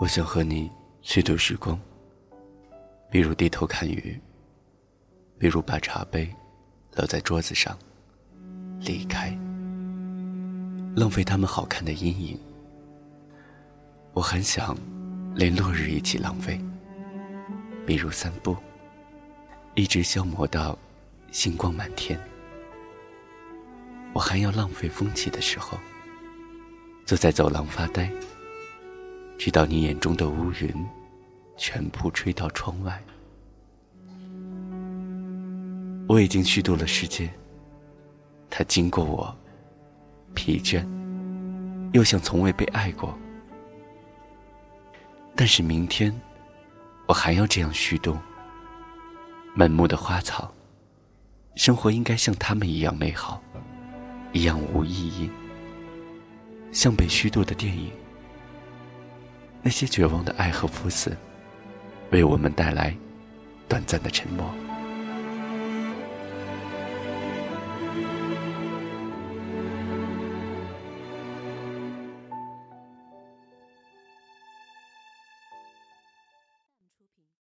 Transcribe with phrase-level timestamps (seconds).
[0.00, 0.70] 我想和你
[1.02, 1.78] 虚度时光，
[3.10, 4.18] 比如低头看雨，
[5.38, 6.34] 比如把茶杯
[6.96, 7.78] 留在桌子上，
[8.80, 9.28] 离开，
[10.96, 12.40] 浪费他们好看的阴影。
[14.14, 14.74] 我很想
[15.34, 16.58] 连落日一起浪费，
[17.86, 18.56] 比如散步，
[19.74, 20.78] 一直消磨到
[21.30, 22.18] 星光满天。
[24.14, 25.78] 我还要浪费风起的时候，
[27.04, 28.10] 坐在走廊发呆。
[29.40, 30.70] 直到你眼中的乌云
[31.56, 33.02] 全部吹到窗外，
[36.06, 37.26] 我已经虚度了时间。
[38.50, 39.34] 它经过我，
[40.34, 40.86] 疲倦，
[41.94, 43.18] 又像从未被爱过。
[45.34, 46.14] 但是明天，
[47.08, 48.18] 我还要这样虚度。
[49.54, 50.52] 满目的花草，
[51.54, 53.42] 生活应该像他们一样美好，
[54.34, 55.30] 一样无意义，
[56.72, 57.90] 像被虚度的电影。
[59.62, 61.16] 那些绝望的爱和赴死，
[62.10, 62.96] 为我们带来
[63.68, 64.50] 短暂的沉默。